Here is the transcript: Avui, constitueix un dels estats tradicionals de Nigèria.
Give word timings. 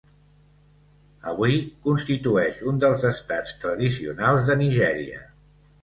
Avui, 1.33 1.59
constitueix 1.85 2.63
un 2.73 2.83
dels 2.87 3.07
estats 3.13 3.55
tradicionals 3.67 4.47
de 4.51 4.61
Nigèria. 4.67 5.27